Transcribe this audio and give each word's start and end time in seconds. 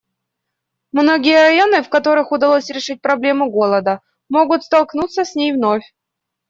Многие 0.93 1.39
районы, 1.43 1.83
в 1.83 1.89
которых 1.91 2.31
удалось 2.31 2.71
решить 2.71 3.03
проблему 3.03 3.51
голода, 3.51 4.01
могут 4.29 4.63
столкнуться 4.63 5.25
с 5.25 5.35
ней 5.35 5.53
вновь. 5.53 5.93